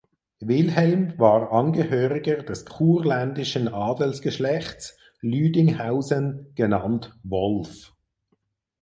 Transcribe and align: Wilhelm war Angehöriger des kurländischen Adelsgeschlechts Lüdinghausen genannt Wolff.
Wilhelm 0.39 1.13
war 1.19 1.51
Angehöriger 1.51 2.37
des 2.41 2.65
kurländischen 2.65 3.67
Adelsgeschlechts 3.67 4.97
Lüdinghausen 5.21 6.47
genannt 6.55 7.15
Wolff. 7.21 7.93